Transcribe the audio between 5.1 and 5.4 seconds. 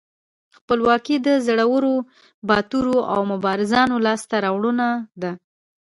ده.